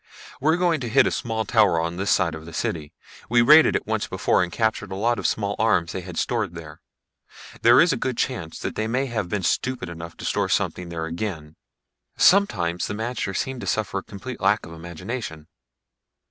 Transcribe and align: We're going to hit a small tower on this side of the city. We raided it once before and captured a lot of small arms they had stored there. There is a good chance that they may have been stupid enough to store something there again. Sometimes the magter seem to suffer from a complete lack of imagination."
We're 0.39 0.57
going 0.57 0.79
to 0.79 0.89
hit 0.89 1.05
a 1.05 1.11
small 1.11 1.45
tower 1.45 1.79
on 1.79 1.97
this 1.97 2.09
side 2.09 2.33
of 2.33 2.47
the 2.47 2.53
city. 2.53 2.91
We 3.29 3.43
raided 3.43 3.75
it 3.75 3.85
once 3.85 4.07
before 4.07 4.41
and 4.41 4.51
captured 4.51 4.91
a 4.91 4.95
lot 4.95 5.19
of 5.19 5.27
small 5.27 5.55
arms 5.59 5.91
they 5.91 6.01
had 6.01 6.17
stored 6.17 6.55
there. 6.55 6.81
There 7.61 7.79
is 7.79 7.93
a 7.93 7.97
good 7.97 8.17
chance 8.17 8.57
that 8.61 8.73
they 8.73 8.87
may 8.87 9.05
have 9.05 9.29
been 9.29 9.43
stupid 9.43 9.89
enough 9.89 10.17
to 10.17 10.25
store 10.25 10.49
something 10.49 10.89
there 10.89 11.05
again. 11.05 11.55
Sometimes 12.17 12.87
the 12.87 12.95
magter 12.95 13.37
seem 13.37 13.59
to 13.59 13.67
suffer 13.67 13.91
from 13.91 13.99
a 13.99 14.09
complete 14.09 14.41
lack 14.41 14.65
of 14.65 14.73
imagination." 14.73 15.47